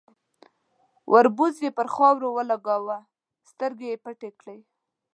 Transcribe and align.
،وربوز 1.11 1.55
يې 1.63 1.69
پر 1.77 1.87
خاورو 1.93 2.27
ولګاوه، 2.37 2.97
سترګې 3.51 3.87
يې 3.91 3.97
پټې 4.03 4.29
کړې. 4.39 4.57